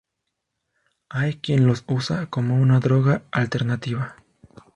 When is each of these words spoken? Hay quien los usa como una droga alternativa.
Hay 1.09 1.35
quien 1.35 1.67
los 1.67 1.83
usa 1.85 2.25
como 2.25 2.55
una 2.59 2.79
droga 2.79 3.21
alternativa. 3.31 4.15